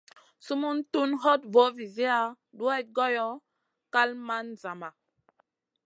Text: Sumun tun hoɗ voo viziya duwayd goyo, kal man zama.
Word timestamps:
Sumun 0.45 0.77
tun 0.91 1.11
hoɗ 1.21 1.41
voo 1.53 1.69
viziya 1.77 2.17
duwayd 2.57 2.87
goyo, 2.97 3.27
kal 3.93 4.09
man 4.27 4.47
zama. 4.61 4.89